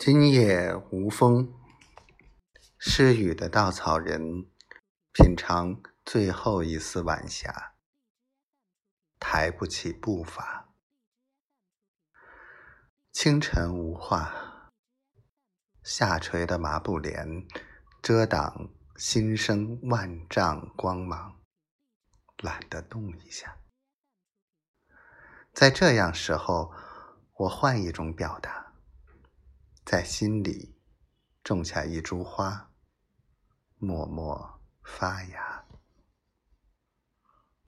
[0.00, 1.52] 今夜无风，
[2.78, 4.46] 失语的稻草人
[5.12, 7.74] 品尝最后一丝晚霞，
[9.18, 10.72] 抬不起步伐。
[13.10, 14.70] 清晨无话，
[15.82, 17.44] 下垂的麻布帘
[18.00, 21.40] 遮挡新生万丈光芒，
[22.36, 23.58] 懒得动一下。
[25.52, 26.72] 在这样时候，
[27.32, 28.67] 我换一种表达。
[29.90, 30.76] 在心里
[31.42, 32.70] 种下一株花，
[33.78, 35.47] 默默发芽。